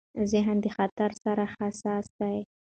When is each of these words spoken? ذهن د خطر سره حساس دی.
ذهن 0.31 0.57
د 0.61 0.65
خطر 0.77 1.11
سره 1.23 1.43
حساس 1.55 2.05
دی. 2.19 2.37